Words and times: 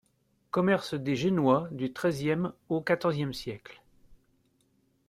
-Commerce 0.49 0.95
des 0.95 1.15
Génois 1.15 1.67
du 1.69 1.93
XIIIe 1.95 2.53
au 2.69 2.81
XIVe 2.83 3.33
siècle. 3.33 3.83